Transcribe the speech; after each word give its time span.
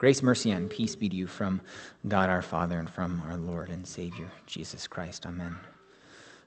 Grace, 0.00 0.22
mercy, 0.22 0.50
and 0.52 0.70
peace 0.70 0.96
be 0.96 1.10
to 1.10 1.14
you 1.14 1.26
from 1.26 1.60
God 2.08 2.30
our 2.30 2.40
Father 2.40 2.78
and 2.78 2.88
from 2.88 3.22
our 3.28 3.36
Lord 3.36 3.68
and 3.68 3.86
Savior, 3.86 4.30
Jesus 4.46 4.86
Christ. 4.86 5.26
Amen. 5.26 5.54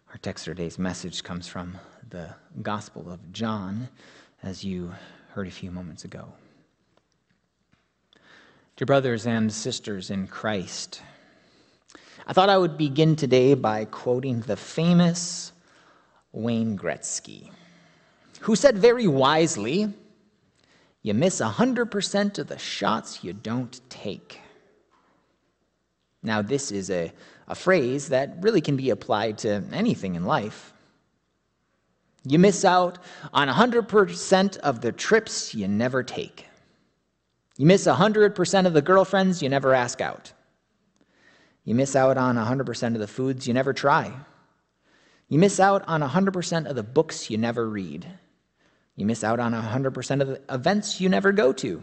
Our 0.10 0.18
text 0.24 0.46
for 0.46 0.56
today's 0.56 0.80
message 0.80 1.24
comes 1.24 1.48
from 1.48 1.78
the 2.10 2.34
Gospel 2.64 3.12
of 3.12 3.32
John, 3.32 3.90
as 4.42 4.64
you 4.64 4.92
heard 5.34 5.46
a 5.46 5.52
few 5.52 5.70
moments 5.70 6.04
ago. 6.04 6.34
Dear 8.76 8.88
brothers 8.88 9.28
and 9.28 9.54
sisters 9.54 10.10
in 10.10 10.26
Christ, 10.26 11.04
I 12.26 12.34
thought 12.34 12.50
I 12.50 12.58
would 12.58 12.76
begin 12.76 13.16
today 13.16 13.54
by 13.54 13.86
quoting 13.86 14.40
the 14.40 14.58
famous 14.58 15.52
Wayne 16.32 16.76
Gretzky, 16.76 17.52
who 18.40 18.56
said 18.56 18.80
very 18.80 19.06
wisely, 19.06 19.94
you 21.04 21.14
miss 21.14 21.42
100% 21.42 22.40
of 22.40 22.48
the 22.48 22.58
shots 22.58 23.24
you 23.24 23.34
don't 23.34 23.80
take. 23.90 24.40
Now, 26.24 26.42
this 26.42 26.72
is 26.72 26.90
a, 26.90 27.12
a 27.50 27.56
phrase 27.56 28.08
that 28.08 28.38
really 28.40 28.62
can 28.62 28.78
be 28.78 28.90
applied 28.90 29.38
to 29.40 29.62
anything 29.74 30.16
in 30.16 30.24
life. 30.24 30.74
You 32.26 32.40
miss 32.40 32.64
out 32.64 33.00
on 33.34 33.50
100% 33.50 34.58
of 34.58 34.80
the 34.80 34.94
trips 34.94 35.54
you 35.54 35.68
never 35.68 36.04
take. 36.04 36.48
You 37.58 37.66
miss 37.66 37.86
100% 37.86 38.66
of 38.66 38.74
the 38.74 38.82
girlfriends 38.82 39.44
you 39.44 39.50
never 39.50 39.74
ask 39.74 40.00
out. 40.00 40.32
You 41.66 41.76
miss 41.76 41.98
out 41.98 42.18
on 42.18 42.38
100% 42.38 42.94
of 42.94 43.00
the 43.00 43.08
foods 43.08 43.46
you 43.46 43.54
never 43.54 43.74
try. 43.74 44.14
You 45.28 45.38
miss 45.38 45.60
out 45.60 45.84
on 45.86 46.02
100% 46.02 46.70
of 46.70 46.76
the 46.78 46.84
books 46.84 47.30
you 47.30 47.38
never 47.38 47.68
read. 47.70 48.08
You 48.96 49.06
miss 49.06 49.24
out 49.24 49.40
on 49.40 49.54
100% 49.54 50.22
of 50.22 50.28
the 50.28 50.42
events 50.50 51.02
you 51.02 51.10
never 51.10 51.32
go 51.32 51.52
to. 51.54 51.82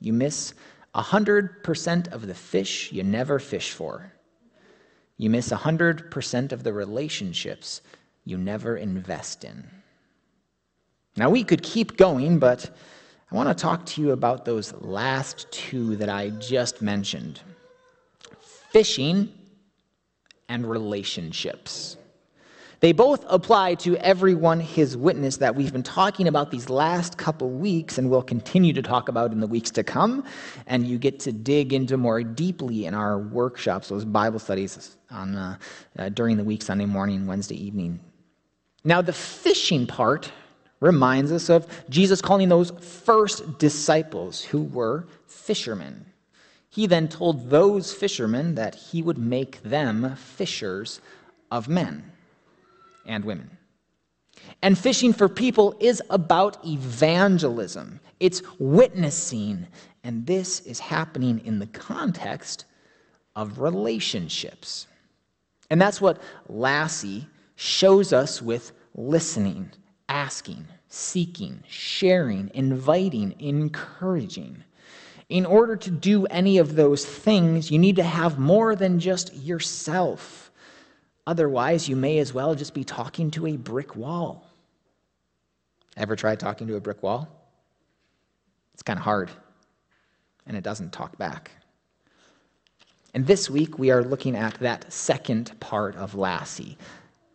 You 0.00 0.12
miss 0.12 0.54
100% 0.94 2.12
of 2.12 2.26
the 2.26 2.34
fish 2.34 2.92
you 2.92 3.02
never 3.02 3.38
fish 3.38 3.72
for. 3.72 4.12
You 5.16 5.30
miss 5.30 5.48
100% 5.48 6.52
of 6.52 6.62
the 6.62 6.72
relationships 6.72 7.80
you 8.24 8.36
never 8.36 8.76
invest 8.76 9.44
in. 9.44 9.70
Now, 11.16 11.30
we 11.30 11.44
could 11.44 11.62
keep 11.62 11.96
going, 11.96 12.38
but 12.38 12.68
I 13.30 13.34
want 13.34 13.48
to 13.48 13.54
talk 13.54 13.86
to 13.86 14.02
you 14.02 14.12
about 14.12 14.44
those 14.44 14.74
last 14.74 15.50
two 15.50 15.96
that 15.96 16.10
I 16.10 16.30
just 16.30 16.82
mentioned 16.82 17.40
fishing 18.70 19.32
and 20.48 20.68
relationships. 20.68 21.96
They 22.80 22.92
both 22.92 23.24
apply 23.28 23.76
to 23.76 23.96
everyone 23.96 24.60
his 24.60 24.96
witness 24.96 25.38
that 25.38 25.54
we've 25.54 25.72
been 25.72 25.82
talking 25.82 26.28
about 26.28 26.50
these 26.50 26.68
last 26.68 27.16
couple 27.16 27.48
weeks 27.48 27.96
and 27.96 28.10
will 28.10 28.22
continue 28.22 28.74
to 28.74 28.82
talk 28.82 29.08
about 29.08 29.32
in 29.32 29.40
the 29.40 29.46
weeks 29.46 29.70
to 29.72 29.82
come. 29.82 30.24
And 30.66 30.86
you 30.86 30.98
get 30.98 31.18
to 31.20 31.32
dig 31.32 31.72
into 31.72 31.96
more 31.96 32.22
deeply 32.22 32.84
in 32.84 32.92
our 32.92 33.18
workshops, 33.18 33.88
those 33.88 34.04
Bible 34.04 34.38
studies 34.38 34.96
on, 35.10 35.34
uh, 35.34 35.56
uh, 35.98 36.08
during 36.10 36.36
the 36.36 36.44
week, 36.44 36.62
Sunday 36.62 36.84
morning, 36.84 37.26
Wednesday 37.26 37.56
evening. 37.56 38.00
Now, 38.84 39.00
the 39.00 39.12
fishing 39.12 39.86
part 39.86 40.30
reminds 40.80 41.32
us 41.32 41.48
of 41.48 41.66
Jesus 41.88 42.20
calling 42.20 42.50
those 42.50 42.70
first 42.70 43.58
disciples 43.58 44.42
who 44.42 44.64
were 44.64 45.06
fishermen. 45.26 46.04
He 46.68 46.86
then 46.86 47.08
told 47.08 47.48
those 47.48 47.94
fishermen 47.94 48.54
that 48.56 48.74
he 48.74 49.00
would 49.00 49.16
make 49.16 49.62
them 49.62 50.14
fishers 50.16 51.00
of 51.50 51.68
men 51.68 52.12
and 53.06 53.24
women. 53.24 53.56
And 54.62 54.78
fishing 54.78 55.12
for 55.12 55.28
people 55.28 55.76
is 55.80 56.02
about 56.10 56.64
evangelism, 56.64 58.00
it's 58.20 58.42
witnessing. 58.58 59.66
And 60.04 60.24
this 60.24 60.60
is 60.60 60.78
happening 60.78 61.40
in 61.44 61.58
the 61.58 61.66
context 61.66 62.64
of 63.34 63.58
relationships. 63.58 64.86
And 65.68 65.80
that's 65.80 66.00
what 66.00 66.22
Lassie 66.48 67.26
shows 67.56 68.12
us 68.12 68.40
with 68.40 68.70
listening, 68.94 69.72
asking, 70.08 70.64
seeking, 70.88 71.62
sharing, 71.68 72.52
inviting, 72.54 73.34
encouraging. 73.40 74.62
In 75.28 75.44
order 75.44 75.74
to 75.74 75.90
do 75.90 76.26
any 76.26 76.58
of 76.58 76.76
those 76.76 77.04
things, 77.04 77.70
you 77.70 77.78
need 77.78 77.96
to 77.96 78.04
have 78.04 78.38
more 78.38 78.76
than 78.76 79.00
just 79.00 79.34
yourself. 79.34 80.45
Otherwise, 81.26 81.88
you 81.88 81.96
may 81.96 82.18
as 82.18 82.32
well 82.32 82.54
just 82.54 82.74
be 82.74 82.84
talking 82.84 83.30
to 83.32 83.46
a 83.46 83.56
brick 83.56 83.96
wall. 83.96 84.46
Ever 85.96 86.14
tried 86.14 86.38
talking 86.38 86.66
to 86.68 86.76
a 86.76 86.80
brick 86.80 87.02
wall? 87.02 87.28
It's 88.74 88.82
kind 88.82 88.98
of 88.98 89.04
hard, 89.04 89.30
and 90.46 90.56
it 90.56 90.62
doesn't 90.62 90.92
talk 90.92 91.16
back. 91.18 91.50
And 93.14 93.26
this 93.26 93.48
week, 93.48 93.78
we 93.78 93.90
are 93.90 94.04
looking 94.04 94.36
at 94.36 94.54
that 94.60 94.92
second 94.92 95.58
part 95.58 95.96
of 95.96 96.14
Lassie, 96.14 96.76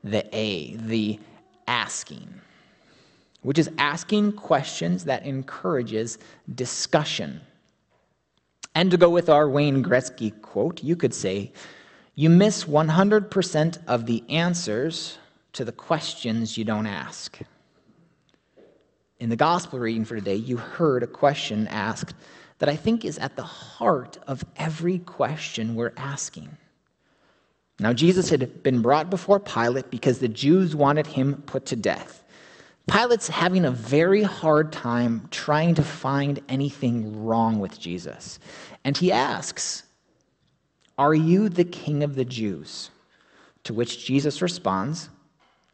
the 0.04 0.24
A, 0.32 0.76
the 0.76 1.20
asking, 1.68 2.32
which 3.42 3.58
is 3.58 3.70
asking 3.80 4.34
questions 4.34 5.04
that 5.06 5.26
encourages 5.26 6.20
discussion. 6.54 7.42
And 8.76 8.92
to 8.92 8.98
go 8.98 9.10
with 9.10 9.28
our 9.28 9.50
Wayne 9.50 9.84
Gretzky 9.84 10.40
quote, 10.42 10.84
you 10.84 10.96
could 10.96 11.14
say, 11.14 11.52
you 12.16 12.30
miss 12.30 12.66
100% 12.66 13.78
of 13.88 14.06
the 14.06 14.24
answers 14.30 15.18
to 15.54 15.66
the 15.66 15.72
questions 15.72 16.58
you 16.58 16.64
don't 16.64 16.88
ask. 16.88 17.40
In 19.20 19.30
the 19.30 19.36
gospel 19.36 19.80
reading 19.80 20.06
for 20.06 20.16
today, 20.16 20.36
you 20.36 20.58
heard 20.58 21.04
a 21.04 21.08
question 21.08 21.68
asked 21.68 22.16
that 22.60 22.70
I 22.70 22.76
think 22.76 23.06
is 23.06 23.18
at 23.18 23.36
the 23.36 23.44
heart 23.44 24.18
of 24.28 24.44
every 24.58 25.00
question 25.00 25.76
we're 25.76 25.94
asking. 25.98 26.58
Now, 27.80 27.94
Jesus 27.94 28.30
had 28.30 28.62
been 28.62 28.82
brought 28.82 29.10
before 29.10 29.40
Pilate 29.40 29.90
because 29.90 30.20
the 30.20 30.28
Jews 30.28 30.76
wanted 30.76 31.08
him 31.08 31.42
put 31.48 31.66
to 31.68 31.76
death. 31.76 32.24
Pilate's 32.88 33.28
having 33.28 33.66
a 33.66 33.72
very 33.72 34.22
hard 34.22 34.72
time 34.72 35.28
trying 35.32 35.76
to 35.76 35.84
find 35.84 36.40
anything 36.50 37.24
wrong 37.24 37.60
with 37.60 37.80
Jesus. 37.80 38.38
And 38.84 38.98
he 38.98 39.12
asks, 39.12 39.84
are 40.98 41.14
you 41.14 41.50
the 41.50 41.64
king 41.64 42.04
of 42.04 42.16
the 42.16 42.26
Jews? 42.26 42.92
To 43.64 43.74
which 43.74 44.06
Jesus 44.06 44.42
responds, 44.42 45.10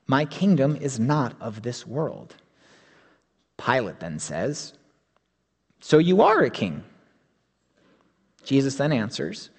My 0.08 0.26
kingdom 0.26 0.76
is 0.76 1.00
not 1.00 1.36
of 1.42 1.62
this 1.62 1.88
world. 1.88 2.36
Pilate 3.58 4.00
then 4.00 4.20
says, 4.20 4.74
So 5.80 5.98
you 5.98 6.22
are 6.22 6.42
a 6.44 6.50
king. 6.50 6.84
Jesus 8.44 8.76
then 8.76 8.92
answers, 8.92 9.50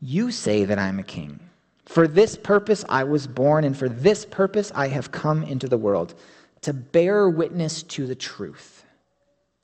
You 0.00 0.30
say 0.30 0.64
that 0.64 0.78
I'm 0.78 0.98
a 0.98 1.04
king. 1.04 1.40
For 1.86 2.06
this 2.06 2.36
purpose 2.36 2.84
I 2.88 3.04
was 3.04 3.26
born, 3.26 3.64
and 3.64 3.76
for 3.76 3.88
this 3.88 4.24
purpose 4.24 4.70
I 4.74 4.88
have 4.88 5.10
come 5.10 5.42
into 5.42 5.68
the 5.68 5.78
world, 5.78 6.14
to 6.62 6.72
bear 6.72 7.28
witness 7.28 7.82
to 7.82 8.06
the 8.06 8.14
truth. 8.14 8.84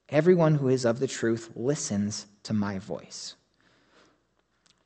Everyone 0.09 0.55
who 0.55 0.69
is 0.69 0.85
of 0.85 0.99
the 0.99 1.07
truth 1.07 1.51
listens 1.55 2.27
to 2.43 2.53
my 2.53 2.79
voice. 2.79 3.37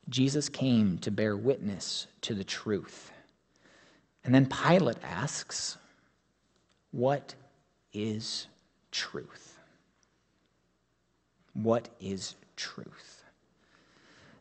Jesus 0.08 0.48
came 0.48 0.98
to 0.98 1.10
bear 1.10 1.36
witness 1.36 2.06
to 2.22 2.34
the 2.34 2.44
truth. 2.44 3.10
And 4.24 4.34
then 4.34 4.46
Pilate 4.46 4.98
asks, 5.02 5.78
What 6.90 7.34
is 7.92 8.46
truth? 8.90 9.58
What 11.54 11.88
is 12.00 12.34
truth? 12.56 13.24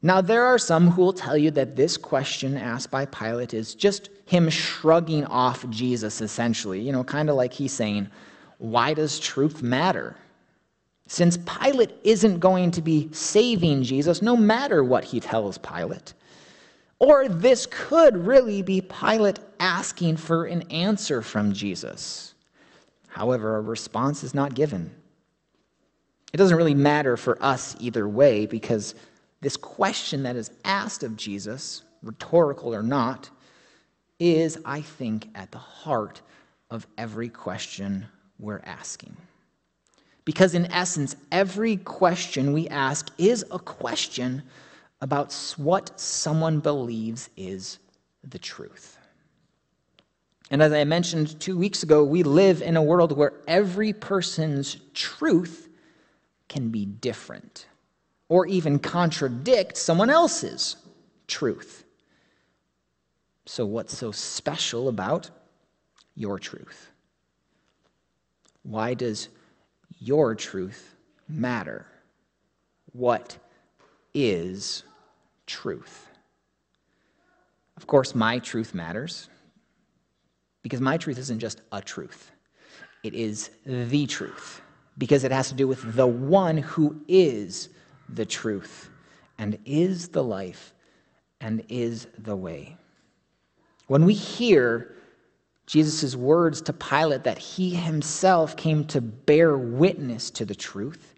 Now, 0.03 0.19
there 0.19 0.45
are 0.45 0.57
some 0.57 0.89
who 0.89 1.01
will 1.01 1.13
tell 1.13 1.37
you 1.37 1.51
that 1.51 1.75
this 1.75 1.95
question 1.95 2.57
asked 2.57 2.89
by 2.89 3.05
Pilate 3.05 3.53
is 3.53 3.75
just 3.75 4.09
him 4.25 4.49
shrugging 4.49 5.25
off 5.25 5.69
Jesus, 5.69 6.21
essentially. 6.21 6.81
You 6.81 6.91
know, 6.91 7.03
kind 7.03 7.29
of 7.29 7.35
like 7.35 7.53
he's 7.53 7.73
saying, 7.73 8.09
Why 8.57 8.93
does 8.93 9.19
truth 9.19 9.61
matter? 9.61 10.15
Since 11.07 11.37
Pilate 11.37 11.91
isn't 12.03 12.39
going 12.39 12.71
to 12.71 12.81
be 12.81 13.09
saving 13.11 13.83
Jesus, 13.83 14.21
no 14.21 14.37
matter 14.37 14.83
what 14.83 15.03
he 15.03 15.19
tells 15.19 15.57
Pilate. 15.57 16.13
Or 16.99 17.27
this 17.27 17.67
could 17.69 18.15
really 18.15 18.61
be 18.61 18.81
Pilate 18.81 19.39
asking 19.59 20.17
for 20.17 20.45
an 20.45 20.61
answer 20.71 21.21
from 21.21 21.51
Jesus. 21.51 22.35
However, 23.07 23.57
a 23.57 23.61
response 23.61 24.23
is 24.23 24.33
not 24.33 24.53
given. 24.53 24.91
It 26.31 26.37
doesn't 26.37 26.55
really 26.55 26.75
matter 26.75 27.17
for 27.17 27.41
us 27.43 27.75
either 27.79 28.07
way 28.07 28.45
because 28.45 28.95
this 29.41 29.57
question 29.57 30.23
that 30.23 30.35
is 30.35 30.51
asked 30.63 31.03
of 31.03 31.17
Jesus, 31.17 31.81
rhetorical 32.03 32.73
or 32.73 32.83
not, 32.83 33.29
is, 34.19 34.59
I 34.63 34.81
think, 34.81 35.27
at 35.35 35.51
the 35.51 35.57
heart 35.57 36.21
of 36.69 36.87
every 36.97 37.27
question 37.27 38.05
we're 38.39 38.61
asking. 38.63 39.17
Because, 40.23 40.53
in 40.53 40.71
essence, 40.71 41.15
every 41.31 41.77
question 41.77 42.53
we 42.53 42.67
ask 42.67 43.09
is 43.17 43.43
a 43.51 43.59
question 43.59 44.43
about 45.01 45.33
what 45.57 45.99
someone 45.99 46.59
believes 46.59 47.29
is 47.35 47.79
the 48.23 48.37
truth. 48.37 48.97
And 50.51 50.61
as 50.61 50.73
I 50.73 50.83
mentioned 50.83 51.39
two 51.39 51.57
weeks 51.57 51.81
ago, 51.81 52.03
we 52.03 52.23
live 52.23 52.61
in 52.61 52.77
a 52.77 52.83
world 52.83 53.17
where 53.17 53.33
every 53.47 53.93
person's 53.93 54.77
truth 54.93 55.69
can 56.49 56.69
be 56.69 56.85
different 56.85 57.65
or 58.27 58.45
even 58.45 58.77
contradict 58.77 59.77
someone 59.77 60.09
else's 60.09 60.75
truth. 61.27 61.85
So, 63.45 63.65
what's 63.65 63.97
so 63.97 64.11
special 64.11 64.87
about 64.87 65.29
your 66.15 66.37
truth? 66.37 66.91
Why 68.63 68.93
does 68.93 69.29
your 70.01 70.35
truth 70.35 70.95
matter? 71.29 71.85
What 72.91 73.37
is 74.13 74.83
truth? 75.45 76.09
Of 77.77 77.87
course, 77.87 78.13
my 78.13 78.39
truth 78.39 78.73
matters 78.73 79.29
because 80.63 80.81
my 80.81 80.97
truth 80.97 81.17
isn't 81.17 81.39
just 81.39 81.61
a 81.71 81.81
truth, 81.81 82.31
it 83.03 83.13
is 83.13 83.51
the 83.65 84.05
truth 84.07 84.61
because 84.97 85.23
it 85.23 85.31
has 85.31 85.49
to 85.49 85.55
do 85.55 85.67
with 85.67 85.95
the 85.95 86.05
one 86.05 86.57
who 86.57 87.01
is 87.07 87.69
the 88.09 88.25
truth 88.25 88.89
and 89.37 89.57
is 89.65 90.09
the 90.09 90.23
life 90.23 90.73
and 91.39 91.63
is 91.69 92.07
the 92.17 92.35
way. 92.35 92.77
When 93.87 94.05
we 94.05 94.13
hear 94.13 94.95
Jesus' 95.71 96.17
words 96.17 96.61
to 96.63 96.73
Pilate 96.73 97.23
that 97.23 97.37
he 97.37 97.69
himself 97.69 98.57
came 98.57 98.83
to 98.87 98.99
bear 98.99 99.57
witness 99.57 100.29
to 100.31 100.43
the 100.43 100.53
truth, 100.53 101.15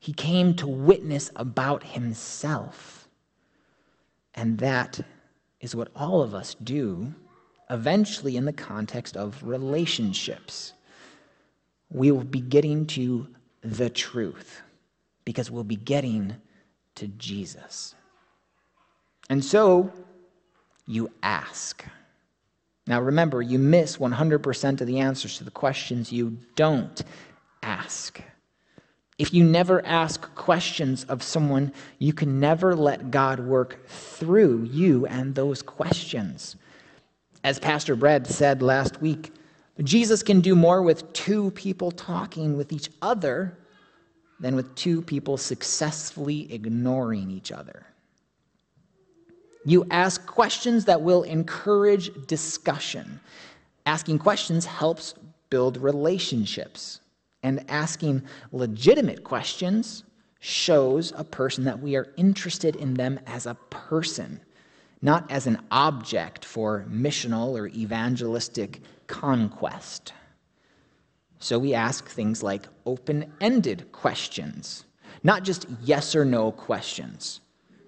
he 0.00 0.12
came 0.12 0.56
to 0.56 0.66
witness 0.66 1.30
about 1.36 1.84
himself. 1.84 3.06
And 4.34 4.58
that 4.58 4.98
is 5.60 5.76
what 5.76 5.92
all 5.94 6.20
of 6.20 6.34
us 6.34 6.56
do 6.64 7.14
eventually 7.70 8.36
in 8.36 8.44
the 8.44 8.52
context 8.52 9.16
of 9.16 9.40
relationships. 9.44 10.72
We 11.88 12.10
will 12.10 12.24
be 12.24 12.40
getting 12.40 12.86
to 12.88 13.28
the 13.60 13.88
truth 13.88 14.62
because 15.24 15.48
we'll 15.48 15.62
be 15.62 15.76
getting 15.76 16.34
to 16.96 17.06
Jesus. 17.06 17.94
And 19.30 19.44
so 19.44 19.92
you 20.88 21.12
ask. 21.22 21.84
Now 22.86 23.00
remember, 23.00 23.42
you 23.42 23.58
miss 23.58 23.96
100% 23.96 24.80
of 24.80 24.86
the 24.86 25.00
answers 25.00 25.38
to 25.38 25.44
the 25.44 25.50
questions 25.50 26.12
you 26.12 26.38
don't 26.54 27.02
ask. 27.62 28.20
If 29.18 29.32
you 29.32 29.44
never 29.44 29.84
ask 29.84 30.34
questions 30.34 31.04
of 31.04 31.22
someone, 31.22 31.72
you 31.98 32.12
can 32.12 32.38
never 32.38 32.76
let 32.76 33.10
God 33.10 33.40
work 33.40 33.86
through 33.88 34.64
you 34.64 35.06
and 35.06 35.34
those 35.34 35.62
questions. 35.62 36.56
As 37.42 37.58
Pastor 37.58 37.96
Brad 37.96 38.26
said 38.26 38.62
last 38.62 39.00
week, 39.00 39.32
Jesus 39.82 40.22
can 40.22 40.40
do 40.40 40.54
more 40.54 40.82
with 40.82 41.12
two 41.12 41.50
people 41.52 41.90
talking 41.90 42.56
with 42.56 42.72
each 42.72 42.90
other 43.00 43.56
than 44.38 44.54
with 44.54 44.74
two 44.74 45.00
people 45.02 45.36
successfully 45.36 46.52
ignoring 46.52 47.30
each 47.30 47.52
other. 47.52 47.86
You 49.66 49.84
ask 49.90 50.24
questions 50.26 50.84
that 50.84 51.02
will 51.02 51.24
encourage 51.24 52.12
discussion. 52.28 53.18
Asking 53.84 54.20
questions 54.20 54.64
helps 54.64 55.14
build 55.50 55.76
relationships. 55.76 57.00
And 57.42 57.68
asking 57.68 58.22
legitimate 58.52 59.24
questions 59.24 60.04
shows 60.38 61.12
a 61.16 61.24
person 61.24 61.64
that 61.64 61.80
we 61.80 61.96
are 61.96 62.12
interested 62.16 62.76
in 62.76 62.94
them 62.94 63.18
as 63.26 63.46
a 63.46 63.56
person, 63.70 64.40
not 65.02 65.28
as 65.32 65.48
an 65.48 65.58
object 65.72 66.44
for 66.44 66.86
missional 66.88 67.58
or 67.58 67.66
evangelistic 67.66 68.80
conquest. 69.08 70.12
So 71.40 71.58
we 71.58 71.74
ask 71.74 72.08
things 72.08 72.40
like 72.40 72.68
open 72.86 73.32
ended 73.40 73.90
questions, 73.90 74.84
not 75.24 75.42
just 75.42 75.66
yes 75.82 76.14
or 76.14 76.24
no 76.24 76.52
questions. 76.52 77.40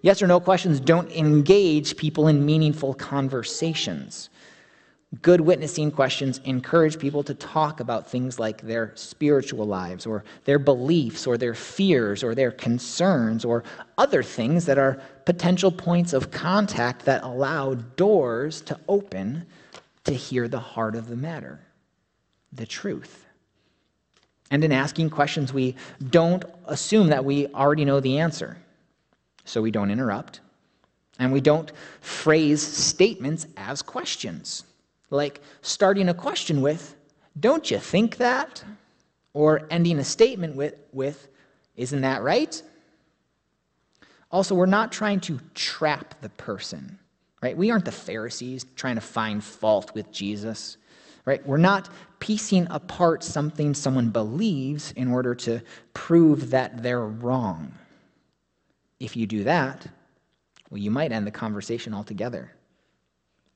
Yes 0.02 0.22
or 0.22 0.26
no 0.26 0.40
questions 0.40 0.80
don't 0.80 1.10
engage 1.10 1.96
people 1.96 2.28
in 2.28 2.46
meaningful 2.46 2.94
conversations. 2.94 4.30
Good 5.22 5.40
witnessing 5.40 5.90
questions 5.90 6.38
encourage 6.44 6.98
people 6.98 7.22
to 7.22 7.32
talk 7.34 7.80
about 7.80 8.10
things 8.10 8.38
like 8.38 8.60
their 8.60 8.92
spiritual 8.94 9.66
lives, 9.66 10.04
or 10.04 10.22
their 10.44 10.58
beliefs, 10.58 11.26
or 11.26 11.38
their 11.38 11.54
fears, 11.54 12.22
or 12.22 12.34
their 12.34 12.50
concerns, 12.50 13.42
or 13.42 13.64
other 13.96 14.22
things 14.22 14.66
that 14.66 14.76
are 14.76 15.00
potential 15.24 15.72
points 15.72 16.12
of 16.12 16.30
contact 16.30 17.06
that 17.06 17.22
allow 17.22 17.72
doors 17.74 18.60
to 18.62 18.78
open 18.86 19.46
to 20.04 20.12
hear 20.12 20.46
the 20.46 20.60
heart 20.60 20.94
of 20.94 21.08
the 21.08 21.16
matter, 21.16 21.58
the 22.52 22.66
truth. 22.66 23.24
And 24.50 24.62
in 24.62 24.72
asking 24.72 25.08
questions, 25.08 25.54
we 25.54 25.74
don't 26.10 26.44
assume 26.66 27.08
that 27.08 27.24
we 27.24 27.46
already 27.48 27.86
know 27.86 28.00
the 28.00 28.18
answer. 28.18 28.58
So 29.48 29.62
we 29.62 29.70
don't 29.70 29.90
interrupt. 29.90 30.40
And 31.18 31.32
we 31.32 31.40
don't 31.40 31.72
phrase 32.00 32.62
statements 32.62 33.46
as 33.56 33.82
questions. 33.82 34.64
Like 35.10 35.40
starting 35.62 36.08
a 36.08 36.14
question 36.14 36.60
with, 36.60 36.94
Don't 37.40 37.70
you 37.70 37.78
think 37.78 38.18
that? 38.18 38.62
Or 39.32 39.66
ending 39.70 39.98
a 39.98 40.04
statement 40.04 40.54
with, 40.54 40.74
with 40.92 41.28
Isn't 41.76 42.02
that 42.02 42.22
right? 42.22 42.62
Also, 44.30 44.54
we're 44.54 44.66
not 44.66 44.92
trying 44.92 45.20
to 45.20 45.40
trap 45.54 46.14
the 46.20 46.28
person, 46.28 46.98
right? 47.42 47.56
We 47.56 47.70
aren't 47.70 47.86
the 47.86 47.92
Pharisees 47.92 48.66
trying 48.76 48.96
to 48.96 49.00
find 49.00 49.42
fault 49.42 49.94
with 49.94 50.12
Jesus 50.12 50.76
right? 51.24 51.46
We're 51.46 51.58
not 51.58 51.90
piecing 52.20 52.66
apart 52.70 53.22
something 53.22 53.74
someone 53.74 54.08
believes 54.08 54.92
in 54.92 55.08
order 55.08 55.34
to 55.34 55.60
prove 55.92 56.48
that 56.48 56.82
they're 56.82 57.04
wrong. 57.04 57.70
If 59.00 59.16
you 59.16 59.26
do 59.26 59.44
that, 59.44 59.86
well, 60.70 60.78
you 60.78 60.90
might 60.90 61.12
end 61.12 61.26
the 61.26 61.30
conversation 61.30 61.94
altogether, 61.94 62.52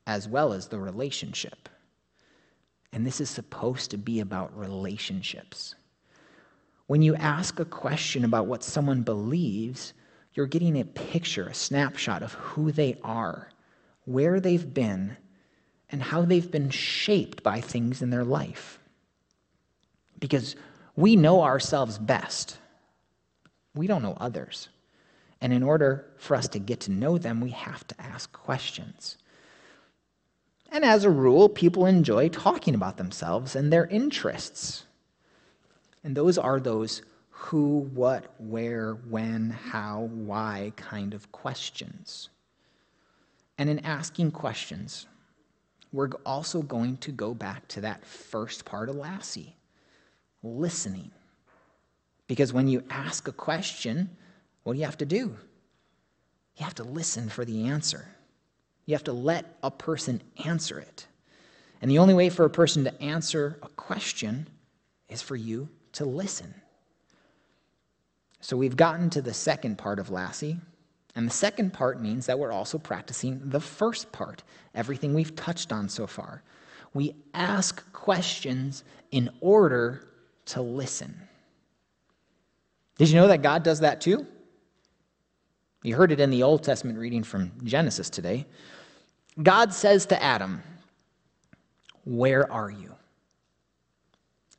as 0.07 0.27
well 0.27 0.53
as 0.53 0.67
the 0.67 0.79
relationship. 0.79 1.69
And 2.91 3.05
this 3.05 3.19
is 3.19 3.29
supposed 3.29 3.91
to 3.91 3.97
be 3.97 4.19
about 4.19 4.57
relationships. 4.57 5.75
When 6.87 7.01
you 7.01 7.15
ask 7.15 7.59
a 7.59 7.65
question 7.65 8.25
about 8.25 8.47
what 8.47 8.63
someone 8.63 9.01
believes, 9.01 9.93
you're 10.33 10.47
getting 10.47 10.79
a 10.79 10.85
picture, 10.85 11.47
a 11.47 11.53
snapshot 11.53 12.23
of 12.23 12.33
who 12.33 12.71
they 12.71 12.97
are, 13.03 13.49
where 14.05 14.39
they've 14.39 14.73
been, 14.73 15.17
and 15.89 16.01
how 16.01 16.23
they've 16.23 16.51
been 16.51 16.69
shaped 16.69 17.43
by 17.43 17.61
things 17.61 18.01
in 18.01 18.09
their 18.09 18.23
life. 18.23 18.79
Because 20.19 20.55
we 20.95 21.15
know 21.15 21.41
ourselves 21.41 21.97
best, 21.97 22.57
we 23.75 23.87
don't 23.87 24.03
know 24.03 24.17
others. 24.19 24.69
And 25.43 25.51
in 25.51 25.61
order 25.61 26.05
for 26.15 26.35
us 26.37 26.47
to 26.47 26.59
get 26.59 26.79
to 26.81 26.91
know 26.91 27.17
them, 27.17 27.41
we 27.41 27.49
have 27.49 27.85
to 27.89 28.01
ask 28.01 28.31
questions. 28.31 29.17
And 30.71 30.85
as 30.85 31.03
a 31.03 31.09
rule, 31.09 31.49
people 31.49 31.85
enjoy 31.85 32.29
talking 32.29 32.73
about 32.73 32.95
themselves 32.95 33.53
and 33.53 33.71
their 33.71 33.85
interests. 33.87 34.85
And 36.01 36.15
those 36.15 36.37
are 36.37 36.61
those 36.61 37.01
who, 37.29 37.89
what, 37.93 38.33
where, 38.39 38.93
when, 38.93 39.49
how, 39.49 40.09
why 40.13 40.71
kind 40.77 41.13
of 41.13 41.29
questions. 41.33 42.29
And 43.57 43.69
in 43.69 43.79
asking 43.79 44.31
questions, 44.31 45.07
we're 45.91 46.11
also 46.25 46.61
going 46.61 46.95
to 46.97 47.11
go 47.11 47.33
back 47.33 47.67
to 47.67 47.81
that 47.81 48.05
first 48.05 48.63
part 48.63 48.87
of 48.87 48.95
Lassie 48.95 49.57
listening. 50.41 51.11
Because 52.27 52.53
when 52.53 52.69
you 52.69 52.81
ask 52.89 53.27
a 53.27 53.33
question, 53.33 54.09
what 54.63 54.73
do 54.73 54.79
you 54.79 54.85
have 54.85 54.97
to 54.99 55.05
do? 55.05 55.35
You 56.57 56.63
have 56.63 56.75
to 56.75 56.83
listen 56.83 57.29
for 57.29 57.45
the 57.45 57.67
answer. 57.67 58.07
You 58.85 58.95
have 58.95 59.03
to 59.05 59.13
let 59.13 59.57
a 59.63 59.71
person 59.71 60.21
answer 60.45 60.79
it. 60.79 61.07
And 61.81 61.89
the 61.89 61.99
only 61.99 62.13
way 62.13 62.29
for 62.29 62.45
a 62.45 62.49
person 62.49 62.83
to 62.85 63.01
answer 63.01 63.59
a 63.61 63.69
question 63.69 64.47
is 65.09 65.21
for 65.21 65.35
you 65.35 65.67
to 65.93 66.05
listen. 66.05 66.53
So 68.39 68.57
we've 68.57 68.77
gotten 68.77 69.09
to 69.11 69.21
the 69.21 69.33
second 69.33 69.77
part 69.77 69.99
of 69.99 70.09
Lassie, 70.09 70.57
and 71.15 71.27
the 71.27 71.31
second 71.31 71.73
part 71.73 72.01
means 72.01 72.25
that 72.25 72.37
we're 72.37 72.51
also 72.51 72.77
practicing 72.77 73.39
the 73.43 73.59
first 73.59 74.11
part, 74.11 74.43
everything 74.75 75.13
we've 75.13 75.35
touched 75.35 75.71
on 75.71 75.87
so 75.87 76.07
far. 76.07 76.41
We 76.93 77.15
ask 77.33 77.91
questions 77.93 78.83
in 79.11 79.29
order 79.39 80.07
to 80.45 80.61
listen. 80.61 81.19
Did 82.97 83.09
you 83.09 83.15
know 83.15 83.27
that 83.27 83.41
God 83.41 83.63
does 83.63 83.79
that 83.81 84.01
too? 84.01 84.25
You 85.83 85.95
heard 85.95 86.11
it 86.13 86.19
in 86.21 86.29
the 86.29 86.43
Old 86.43 86.63
Testament 86.63 86.97
reading 86.97 87.23
from 87.23 87.51
Genesis 87.63 88.09
today. 88.09 88.45
God 89.41 89.73
says 89.73 90.05
to 90.07 90.23
Adam, 90.23 90.63
Where 92.05 92.51
are 92.51 92.71
you? 92.71 92.95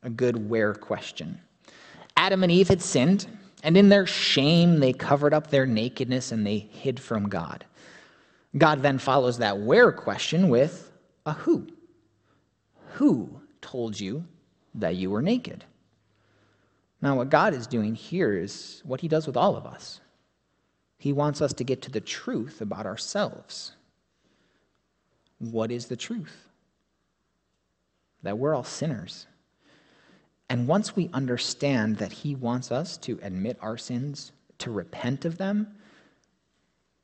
A 0.03 0.09
good 0.09 0.49
where 0.49 0.75
question. 0.75 1.41
Adam 2.15 2.43
and 2.43 2.51
Eve 2.51 2.67
had 2.69 2.81
sinned. 2.81 3.27
And 3.63 3.75
in 3.75 3.89
their 3.89 4.05
shame, 4.05 4.79
they 4.79 4.93
covered 4.93 5.33
up 5.33 5.49
their 5.49 5.65
nakedness 5.65 6.31
and 6.31 6.45
they 6.45 6.59
hid 6.59 6.99
from 6.99 7.27
God. 7.27 7.65
God 8.55 8.83
then 8.83 8.99
follows 8.99 9.39
that 9.39 9.57
where 9.57 9.91
question 9.91 10.49
with 10.49 10.91
a 11.25 11.33
who. 11.33 11.67
Who 12.91 13.41
told 13.61 13.99
you 13.99 14.23
that 14.75 14.95
you 14.95 15.09
were 15.09 15.23
naked? 15.23 15.63
Now, 17.01 17.15
what 17.17 17.31
God 17.31 17.55
is 17.55 17.65
doing 17.65 17.95
here 17.95 18.37
is 18.37 18.83
what 18.85 19.01
he 19.01 19.07
does 19.07 19.25
with 19.25 19.35
all 19.35 19.55
of 19.55 19.65
us. 19.65 19.99
He 21.05 21.13
wants 21.13 21.39
us 21.39 21.53
to 21.53 21.63
get 21.63 21.83
to 21.83 21.91
the 21.91 22.01
truth 22.01 22.61
about 22.61 22.87
ourselves. 22.87 23.73
What 25.37 25.69
is 25.69 25.85
the 25.85 25.95
truth? 25.95 26.49
That 28.23 28.39
we're 28.39 28.55
all 28.55 28.63
sinners. 28.63 29.27
And 30.49 30.67
once 30.67 30.95
we 30.95 31.11
understand 31.13 31.97
that 31.97 32.11
He 32.11 32.33
wants 32.33 32.71
us 32.71 32.97
to 32.97 33.19
admit 33.21 33.59
our 33.61 33.77
sins, 33.77 34.31
to 34.57 34.71
repent 34.71 35.25
of 35.25 35.37
them, 35.37 35.75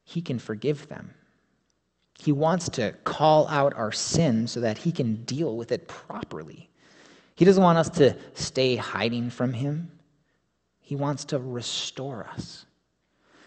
He 0.03 0.19
can 0.19 0.39
forgive 0.39 0.87
them. 0.87 1.13
He 2.17 2.31
wants 2.31 2.69
to 2.69 2.93
call 3.03 3.47
out 3.49 3.75
our 3.75 3.91
sin 3.91 4.47
so 4.47 4.61
that 4.61 4.79
He 4.79 4.91
can 4.91 5.23
deal 5.25 5.55
with 5.55 5.71
it 5.71 5.87
properly. 5.87 6.71
He 7.35 7.45
doesn't 7.45 7.61
want 7.61 7.77
us 7.77 7.89
to 7.91 8.17
stay 8.33 8.77
hiding 8.77 9.29
from 9.29 9.53
Him. 9.53 9.91
He 10.79 10.95
wants 10.95 11.23
to 11.25 11.37
restore 11.37 12.25
us. 12.33 12.65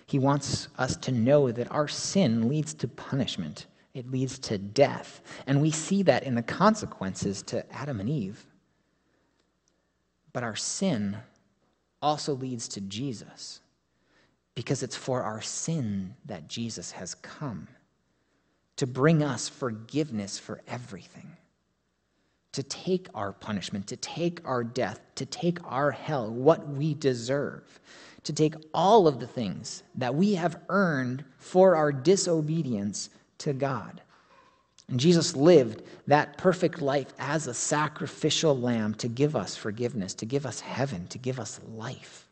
He 0.06 0.18
wants 0.18 0.68
us 0.78 0.96
to 0.98 1.12
know 1.12 1.50
that 1.50 1.70
our 1.70 1.88
sin 1.88 2.48
leads 2.48 2.74
to 2.74 2.88
punishment, 2.88 3.66
it 3.94 4.10
leads 4.10 4.38
to 4.40 4.58
death. 4.58 5.22
And 5.46 5.62
we 5.62 5.70
see 5.70 6.02
that 6.02 6.24
in 6.24 6.34
the 6.34 6.42
consequences 6.42 7.42
to 7.44 7.70
Adam 7.72 8.00
and 8.00 8.08
Eve. 8.08 8.44
But 10.32 10.42
our 10.42 10.56
sin 10.56 11.16
also 12.02 12.34
leads 12.34 12.68
to 12.68 12.80
Jesus 12.80 13.60
because 14.54 14.82
it's 14.82 14.96
for 14.96 15.22
our 15.22 15.40
sin 15.40 16.14
that 16.26 16.48
Jesus 16.48 16.90
has 16.92 17.14
come 17.14 17.68
to 18.76 18.86
bring 18.86 19.22
us 19.22 19.48
forgiveness 19.48 20.38
for 20.38 20.60
everything, 20.66 21.36
to 22.54 22.62
take 22.62 23.08
our 23.14 23.32
punishment, 23.32 23.84
to 23.88 23.96
take 23.96 24.40
our 24.46 24.62
death, 24.62 25.00
to 25.16 25.26
take 25.26 25.58
our 25.64 25.90
hell, 25.90 26.30
what 26.30 26.68
we 26.68 26.94
deserve, 26.94 27.80
to 28.22 28.32
take 28.32 28.54
all 28.72 29.08
of 29.08 29.18
the 29.18 29.26
things 29.26 29.82
that 29.96 30.14
we 30.14 30.34
have 30.34 30.60
earned 30.68 31.24
for 31.36 31.74
our 31.74 31.90
disobedience 31.90 33.10
to 33.38 33.52
God. 33.52 34.00
And 34.88 35.00
Jesus 35.00 35.34
lived 35.34 35.82
that 36.06 36.38
perfect 36.38 36.80
life 36.80 37.12
as 37.18 37.48
a 37.48 37.54
sacrificial 37.54 38.56
lamb 38.56 38.94
to 38.94 39.08
give 39.08 39.34
us 39.34 39.56
forgiveness, 39.56 40.14
to 40.14 40.26
give 40.26 40.46
us 40.46 40.60
heaven, 40.60 41.08
to 41.08 41.18
give 41.18 41.40
us 41.40 41.58
life. 41.74 42.28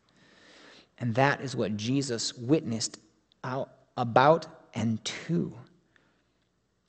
And 0.99 1.13
that 1.15 1.41
is 1.41 1.53
what 1.53 1.75
Jesus 1.75 2.33
witnessed 2.33 2.97
out 3.43 3.71
about 3.97 4.47
and 4.73 5.03
to. 5.03 5.51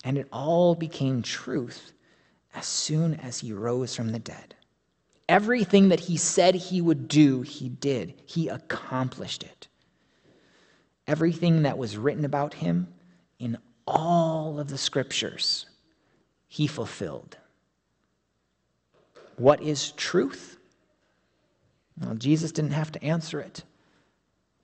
And 0.04 0.18
it 0.18 0.28
all 0.30 0.76
became 0.76 1.20
truth 1.20 1.90
as 2.54 2.66
soon 2.66 3.14
as 3.14 3.40
he 3.40 3.52
rose 3.52 3.94
from 3.94 4.10
the 4.10 4.18
dead. 4.18 4.54
Everything 5.28 5.88
that 5.88 6.00
he 6.00 6.16
said 6.16 6.54
he 6.54 6.80
would 6.80 7.08
do, 7.08 7.42
he 7.42 7.68
did. 7.68 8.14
He 8.26 8.48
accomplished 8.48 9.42
it. 9.42 9.68
Everything 11.06 11.62
that 11.62 11.78
was 11.78 11.96
written 11.96 12.24
about 12.24 12.54
him 12.54 12.88
in 13.38 13.58
all 13.86 14.58
of 14.58 14.68
the 14.68 14.78
scriptures, 14.78 15.66
he 16.48 16.66
fulfilled. 16.66 17.36
What 19.36 19.62
is 19.62 19.92
truth? 19.92 20.58
Well, 22.00 22.14
Jesus 22.14 22.52
didn't 22.52 22.72
have 22.72 22.92
to 22.92 23.04
answer 23.04 23.40
it 23.40 23.62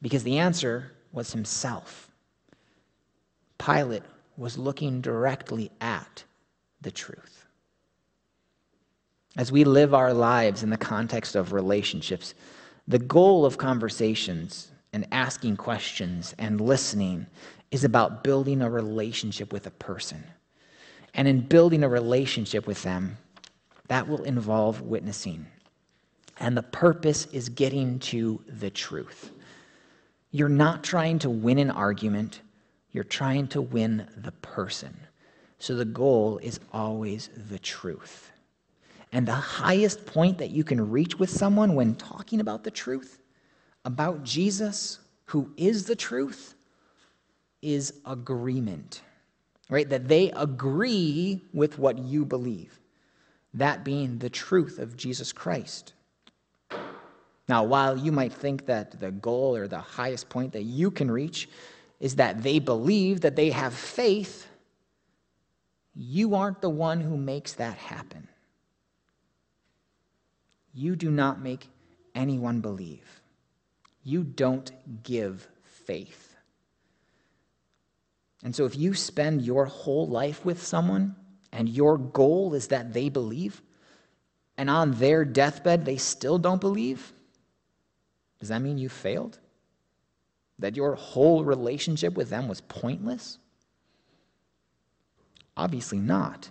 because 0.03 0.23
the 0.23 0.39
answer 0.39 0.93
was 1.13 1.33
himself. 1.33 2.11
Pilate 3.59 4.03
was 4.37 4.57
looking 4.57 5.01
directly 5.01 5.71
at 5.81 6.25
the 6.81 6.91
truth. 6.91 7.30
As 9.37 9.53
we 9.53 9.65
live 9.65 9.95
our 9.95 10.13
lives 10.13 10.63
in 10.63 10.71
the 10.71 10.77
context 10.77 11.37
of 11.37 11.53
relationships, 11.53 12.35
the 12.89 12.99
goal 12.99 13.47
of 13.47 13.59
conversations 13.59 14.73
and 14.93 15.07
asking 15.13 15.57
questions 15.57 16.35
and 16.39 16.61
listening 16.61 17.27
is 17.71 17.85
about 17.85 18.25
building 18.25 18.61
a 18.61 18.71
relationship 18.71 19.53
with 19.53 19.67
a 19.67 19.71
person. 19.73 20.25
And 21.15 21.29
in 21.29 21.41
building 21.41 21.85
a 21.85 21.89
relationship 21.89 22.67
with 22.67 22.83
them, 22.83 23.17
that 23.89 24.09
will 24.09 24.23
involve 24.25 24.83
witnessing. 24.83 25.47
And 26.39 26.57
the 26.57 26.63
purpose 26.63 27.27
is 27.27 27.49
getting 27.49 27.99
to 28.01 28.43
the 28.49 28.71
truth. 28.71 29.31
You're 30.33 30.49
not 30.49 30.83
trying 30.83 31.19
to 31.21 31.31
win 31.31 31.59
an 31.59 31.71
argument, 31.71 32.41
you're 32.93 33.05
trying 33.05 33.47
to 33.49 33.61
win 33.61 34.09
the 34.17 34.33
person. 34.33 34.99
So 35.59 35.75
the 35.75 35.85
goal 35.85 36.39
is 36.39 36.59
always 36.73 37.31
the 37.49 37.59
truth. 37.59 38.30
And 39.13 39.27
the 39.27 39.33
highest 39.33 40.07
point 40.07 40.39
that 40.39 40.51
you 40.51 40.63
can 40.63 40.91
reach 40.91 41.19
with 41.19 41.31
someone 41.31 41.75
when 41.75 41.95
talking 41.97 42.41
about 42.41 42.63
the 42.63 42.71
truth, 42.71 43.21
about 43.85 44.23
Jesus, 44.23 45.01
who 45.27 45.53
is 45.57 45.85
the 45.85 45.97
truth, 45.97 46.55
is 47.61 47.95
agreement, 48.07 49.03
right? 49.69 49.89
That 49.89 50.09
they 50.09 50.31
agree 50.31 51.43
with 51.53 51.79
what 51.79 51.99
you 51.99 52.25
believe, 52.25 52.79
that 53.55 53.85
being 53.85 54.19
the 54.19 54.31
truth 54.31 54.79
of 54.79 54.97
Jesus 54.97 55.33
Christ. 55.33 55.93
Now, 57.49 57.65
while 57.65 57.97
you 57.97 58.13
might 58.13 58.33
think 58.33 58.67
that 58.67 59.01
the 59.01 59.11
goal 59.11 59.57
or 59.57 59.67
the 59.67 59.81
highest 59.81 60.29
point 60.29 60.53
that 60.53 60.63
you 60.63 60.91
can 60.93 61.11
reach 61.11 61.49
is 61.99 62.15
that 62.17 62.45
they 62.45 62.61
believe 62.61 63.23
that 63.23 63.35
they 63.35 63.51
have 63.51 63.75
faith, 63.75 64.47
you 65.95 66.37
aren't 66.37 66.61
the 66.61 66.71
one 66.71 67.01
who 67.01 67.17
makes 67.17 67.55
that 67.55 67.77
happen. 67.77 68.29
You 70.73 70.97
do 70.97 71.11
not 71.11 71.41
make 71.41 71.69
anyone 72.15 72.61
believe. 72.61 73.23
You 74.03 74.25
don't 74.25 74.71
give 75.03 75.49
faith. 75.65 76.35
And 78.43 78.57
so, 78.57 78.65
if 78.65 78.77
you 78.77 78.95
spend 78.95 79.43
your 79.43 79.67
whole 79.67 80.09
life 80.09 80.45
with 80.45 80.63
someone 80.63 81.15
and 81.53 81.69
your 81.69 81.99
goal 81.99 82.55
is 82.55 82.69
that 82.69 82.93
they 82.93 83.09
believe, 83.09 83.61
and 84.57 84.71
on 84.71 84.93
their 84.93 85.25
deathbed 85.25 85.85
they 85.85 85.97
still 85.97 86.39
don't 86.39 86.61
believe, 86.61 87.13
does 88.39 88.49
that 88.49 88.63
mean 88.63 88.79
you 88.79 88.89
failed? 88.89 89.39
That 90.59 90.77
your 90.77 90.95
whole 90.95 91.45
relationship 91.45 92.15
with 92.15 92.31
them 92.31 92.49
was 92.49 92.63
pointless? 92.63 93.39
Obviously 95.57 95.99
not. 95.99 96.51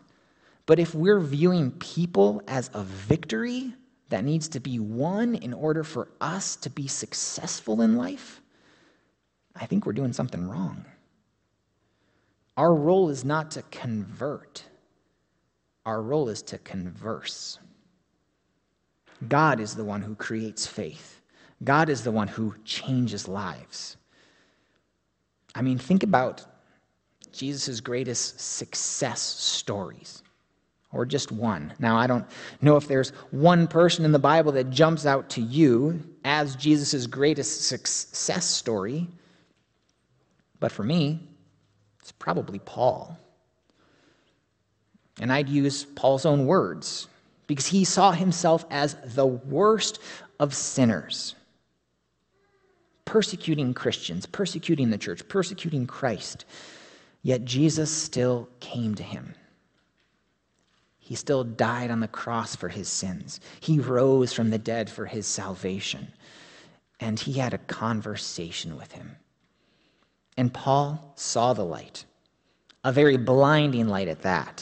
But 0.67 0.77
if 0.77 0.93
we're 0.93 1.19
viewing 1.19 1.71
people 1.71 2.43
as 2.47 2.69
a 2.75 2.83
victory 2.83 3.73
that 4.09 4.25
needs 4.25 4.47
to 4.49 4.59
be 4.59 4.79
won 4.79 5.35
in 5.35 5.53
order 5.53 5.83
for 5.83 6.09
us 6.19 6.55
to 6.57 6.69
be 6.69 6.87
successful 6.87 7.81
in 7.81 7.95
life, 7.95 8.41
I 9.55 9.65
think 9.65 9.85
we're 9.85 9.93
doing 9.93 10.13
something 10.13 10.47
wrong. 10.47 10.85
Our 12.57 12.73
role 12.73 13.09
is 13.09 13.23
not 13.23 13.51
to 13.51 13.61
convert, 13.71 14.63
our 15.85 16.01
role 16.01 16.29
is 16.29 16.41
to 16.43 16.57
converse. 16.57 17.59
God 19.27 19.59
is 19.59 19.75
the 19.75 19.83
one 19.83 20.01
who 20.01 20.15
creates 20.15 20.65
faith, 20.65 21.21
God 21.63 21.89
is 21.89 22.03
the 22.03 22.11
one 22.11 22.27
who 22.27 22.55
changes 22.65 23.27
lives. 23.27 23.97
I 25.55 25.61
mean, 25.61 25.77
think 25.77 26.03
about 26.03 26.45
Jesus' 27.31 27.79
greatest 27.79 28.39
success 28.39 29.21
stories, 29.21 30.23
or 30.91 31.05
just 31.05 31.31
one. 31.31 31.74
Now, 31.79 31.98
I 31.98 32.08
don't 32.08 32.25
know 32.62 32.75
if 32.75 32.88
there's 32.88 33.10
one 33.31 33.67
person 33.67 34.05
in 34.05 34.12
the 34.12 34.19
Bible 34.19 34.51
that 34.53 34.69
jumps 34.69 35.05
out 35.05 35.29
to 35.31 35.41
you 35.41 36.01
as 36.24 36.55
Jesus' 36.55 37.05
greatest 37.05 37.67
success 37.67 38.46
story, 38.46 39.08
but 40.60 40.72
for 40.72 40.84
me, 40.84 41.19
it's 42.00 42.12
probably 42.12 42.60
Paul. 42.60 43.17
And 45.22 45.31
I'd 45.31 45.50
use 45.50 45.86
Paul's 45.86 46.25
own 46.25 46.46
words 46.46 47.08
because 47.46 47.67
he 47.67 47.84
saw 47.84 48.12
himself 48.12 48.65
as 48.69 48.96
the 49.15 49.25
worst 49.25 50.00
of 50.39 50.53
sinners, 50.55 51.36
persecuting 53.05 53.74
Christians, 53.74 54.25
persecuting 54.25 54.89
the 54.89 54.98
church, 54.98 55.27
persecuting 55.27 55.86
Christ. 55.86 56.46
Yet 57.22 57.43
Jesus 57.43 57.91
still 57.91 58.48
came 58.60 58.96
to 58.96 59.03
him. 59.03 59.36
He 61.09 61.15
still 61.15 61.43
died 61.43 61.89
on 61.89 62.01
the 62.01 62.07
cross 62.07 62.55
for 62.55 62.69
his 62.69 62.87
sins. 62.87 63.39
He 63.61 63.79
rose 63.79 64.31
from 64.31 64.51
the 64.51 64.59
dead 64.59 64.91
for 64.91 65.07
his 65.07 65.25
salvation. 65.25 66.09
And 66.99 67.19
he 67.19 67.33
had 67.33 67.51
a 67.51 67.57
conversation 67.57 68.77
with 68.77 68.91
him. 68.91 69.15
And 70.37 70.53
Paul 70.53 71.13
saw 71.15 71.53
the 71.53 71.65
light, 71.65 72.05
a 72.83 72.91
very 72.91 73.17
blinding 73.17 73.87
light 73.87 74.07
at 74.07 74.21
that. 74.21 74.61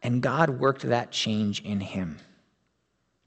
And 0.00 0.22
God 0.22 0.60
worked 0.60 0.82
that 0.82 1.10
change 1.10 1.60
in 1.62 1.80
him. 1.80 2.20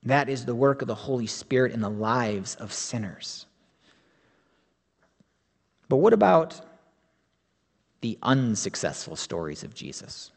That 0.03 0.29
is 0.29 0.45
the 0.45 0.55
work 0.55 0.81
of 0.81 0.88
the 0.88 0.95
Holy 0.95 1.27
Spirit 1.27 1.74
in 1.74 1.81
the 1.81 1.89
lives 1.89 2.55
of 2.55 2.72
sinners. 2.72 3.45
But 5.89 5.98
what 5.98 6.13
about 6.13 6.62
the 8.00 8.17
unsuccessful 8.24 9.17
stories 9.17 9.65
of 9.65 9.75
Jesus? 9.75 10.31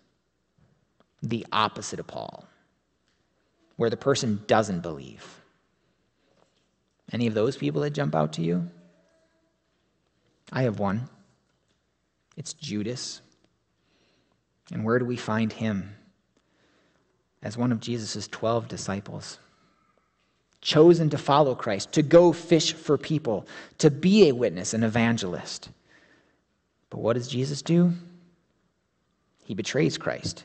The 1.22 1.46
opposite 1.52 2.00
of 2.00 2.06
Paul, 2.06 2.44
where 3.76 3.90
the 3.90 3.96
person 3.96 4.42
doesn't 4.46 4.80
believe. 4.80 5.40
Any 7.12 7.26
of 7.26 7.34
those 7.34 7.56
people 7.56 7.82
that 7.82 7.90
jump 7.90 8.14
out 8.14 8.34
to 8.34 8.42
you? 8.42 8.68
I 10.52 10.62
have 10.62 10.78
one. 10.78 11.08
It's 12.36 12.52
Judas. 12.52 13.20
And 14.72 14.84
where 14.84 14.98
do 14.98 15.04
we 15.04 15.16
find 15.16 15.52
him? 15.52 15.94
As 17.42 17.56
one 17.56 17.72
of 17.72 17.80
Jesus' 17.80 18.28
12 18.28 18.68
disciples, 18.68 19.38
chosen 20.60 21.10
to 21.10 21.18
follow 21.18 21.54
Christ, 21.54 21.92
to 21.92 22.02
go 22.02 22.32
fish 22.32 22.72
for 22.72 22.98
people, 22.98 23.46
to 23.78 23.90
be 23.90 24.28
a 24.28 24.34
witness, 24.34 24.74
an 24.74 24.82
evangelist. 24.82 25.68
But 26.90 26.98
what 26.98 27.14
does 27.14 27.28
Jesus 27.28 27.62
do? 27.62 27.92
He 29.44 29.54
betrays 29.54 29.96
Christ. 29.98 30.44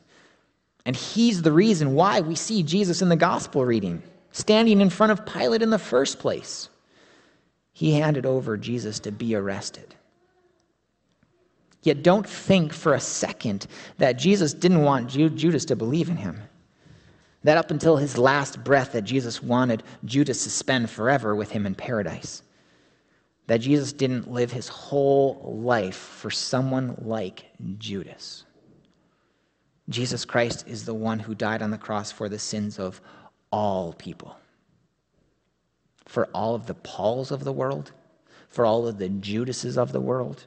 And 0.86 0.96
he's 0.96 1.42
the 1.42 1.52
reason 1.52 1.94
why 1.94 2.20
we 2.22 2.36
see 2.36 2.64
Jesus 2.64 3.02
in 3.02 3.10
the 3.10 3.16
gospel 3.16 3.66
reading, 3.66 4.04
standing 4.32 4.82
in 4.82 4.90
front 4.90 5.12
of 5.12 5.26
Pilate 5.26 5.62
in 5.62 5.70
the 5.70 5.80
first 5.80 6.20
place. 6.20 6.70
He 7.72 7.94
handed 7.94 8.26
over 8.26 8.58
Jesus 8.58 9.00
to 9.02 9.12
be 9.12 9.36
arrested. 9.36 9.96
Yet 11.82 12.04
don't 12.04 12.28
think 12.28 12.74
for 12.74 12.94
a 12.94 13.00
second 13.00 13.68
that 13.98 14.14
Jesus 14.14 14.54
didn't 14.54 14.84
want 14.84 15.10
Judas 15.10 15.66
to 15.66 15.76
believe 15.76 16.10
in 16.10 16.18
him. 16.18 16.42
That 17.44 17.58
up 17.58 17.72
until 17.72 17.98
his 17.98 18.18
last 18.18 18.64
breath, 18.64 18.94
that 18.94 19.02
Jesus 19.02 19.44
wanted 19.44 19.84
Judas 20.06 20.44
to 20.46 20.50
spend 20.50 20.90
forever 20.90 21.36
with 21.36 21.52
him 21.52 21.66
in 21.66 21.76
paradise. 21.76 22.42
That 23.48 23.58
Jesus 23.58 23.92
didn't 23.92 24.32
live 24.32 24.50
his 24.50 24.70
whole 24.70 25.60
life 25.62 25.98
for 25.98 26.32
someone 26.32 26.96
like 27.02 27.46
Judas. 27.78 28.46
Jesus 29.90 30.26
Christ 30.26 30.66
is 30.68 30.86
the 30.86 30.94
one 30.94 31.20
who 31.20 31.36
died 31.36 31.62
on 31.62 31.72
the 31.72 31.78
cross 31.78 32.12
for 32.12 32.30
the 32.30 32.40
sins 32.40 32.80
of 32.80 33.02
all 33.52 33.94
people. 33.94 34.38
For 36.06 36.28
all 36.28 36.56
of 36.56 36.68
the 36.68 36.74
Pauls 36.76 37.32
of 37.32 37.44
the 37.44 37.52
world, 37.52 37.92
for 38.50 38.66
all 38.66 38.88
of 38.88 38.98
the 38.98 39.10
Judases 39.10 39.78
of 39.78 39.92
the 39.92 40.02
world 40.02 40.46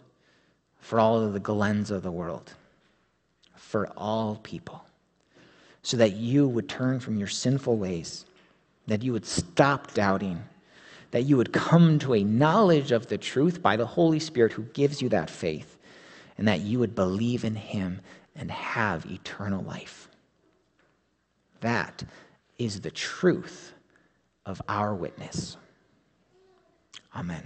for 0.86 1.00
all 1.00 1.20
of 1.20 1.32
the 1.32 1.40
Glens 1.40 1.90
of 1.90 2.04
the 2.04 2.12
world, 2.12 2.54
for 3.56 3.88
all 3.96 4.38
people, 4.44 4.84
so 5.82 5.96
that 5.96 6.12
you 6.12 6.46
would 6.46 6.68
turn 6.68 7.00
from 7.00 7.16
your 7.16 7.26
sinful 7.26 7.76
ways, 7.76 8.24
that 8.86 9.02
you 9.02 9.12
would 9.12 9.26
stop 9.26 9.92
doubting, 9.94 10.44
that 11.10 11.24
you 11.24 11.36
would 11.36 11.52
come 11.52 11.98
to 11.98 12.14
a 12.14 12.22
knowledge 12.22 12.92
of 12.92 13.08
the 13.08 13.18
truth 13.18 13.60
by 13.60 13.76
the 13.76 13.84
Holy 13.84 14.20
Spirit 14.20 14.52
who 14.52 14.62
gives 14.62 15.02
you 15.02 15.08
that 15.08 15.28
faith, 15.28 15.76
and 16.38 16.46
that 16.46 16.60
you 16.60 16.78
would 16.78 16.94
believe 16.94 17.44
in 17.44 17.56
Him 17.56 18.00
and 18.36 18.50
have 18.50 19.06
eternal 19.06 19.62
life. 19.64 20.08
That 21.60 22.04
is 22.58 22.80
the 22.80 22.90
truth 22.90 23.72
of 24.44 24.60
our 24.68 24.94
witness. 24.94 25.56
Amen. 27.14 27.42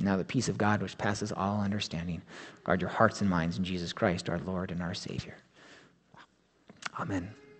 Now, 0.00 0.16
the 0.16 0.24
peace 0.24 0.48
of 0.48 0.58
God, 0.58 0.82
which 0.82 0.96
passes 0.96 1.32
all 1.32 1.60
understanding, 1.60 2.22
guard 2.64 2.80
your 2.80 2.90
hearts 2.90 3.20
and 3.20 3.28
minds 3.28 3.58
in 3.58 3.64
Jesus 3.64 3.92
Christ, 3.92 4.28
our 4.28 4.38
Lord 4.38 4.70
and 4.70 4.82
our 4.82 4.94
Savior. 4.94 5.36
Amen. 6.98 7.30